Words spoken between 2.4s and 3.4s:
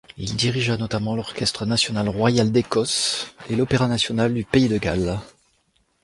d'Écosse